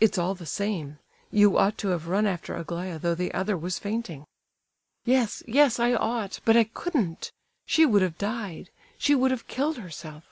"It's 0.00 0.16
all 0.16 0.34
the 0.34 0.46
same; 0.46 0.98
you 1.30 1.58
ought 1.58 1.76
to 1.76 1.88
have 1.88 2.08
run 2.08 2.24
after 2.26 2.56
Aglaya 2.56 2.98
though 2.98 3.14
the 3.14 3.34
other 3.34 3.54
was 3.54 3.78
fainting." 3.78 4.24
"Yes, 5.04 5.42
yes, 5.46 5.78
I 5.78 5.92
ought—but 5.92 6.56
I 6.56 6.64
couldn't! 6.64 7.32
She 7.66 7.84
would 7.84 8.00
have 8.00 8.16
died—she 8.16 9.14
would 9.14 9.30
have 9.30 9.48
killed 9.48 9.76
herself. 9.76 10.24